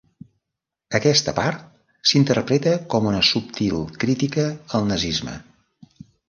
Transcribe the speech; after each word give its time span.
Aquesta 0.99 1.33
part 1.39 1.67
s'interpreta 2.11 2.73
com 2.95 3.11
una 3.11 3.21
subtil 3.33 3.77
crítica 4.05 4.47
al 4.81 4.89
nazisme. 4.95 5.37